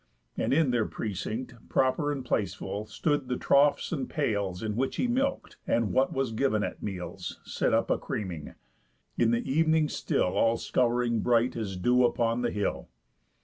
And 0.35 0.51
in 0.51 0.71
their 0.71 0.87
precinct, 0.87 1.53
Proper 1.69 2.11
and 2.11 2.25
placeful, 2.25 2.87
stood 2.87 3.27
the 3.27 3.37
troughs 3.37 3.91
and 3.91 4.09
pails, 4.09 4.63
In 4.63 4.75
which 4.75 4.95
he 4.95 5.07
milk'd; 5.07 5.57
and 5.67 5.93
what 5.93 6.11
was 6.11 6.31
giv'n 6.33 6.65
at 6.65 6.81
meals, 6.81 7.39
Set 7.43 7.71
up 7.71 7.91
a 7.91 7.99
creaming; 7.99 8.55
in 9.15 9.29
the 9.29 9.43
ev'ning 9.47 9.89
still 9.89 10.35
All 10.35 10.57
scouring 10.57 11.19
bright 11.19 11.55
as 11.55 11.77
dew 11.77 12.03
upon 12.03 12.41
the 12.41 12.49
hill. 12.49 12.89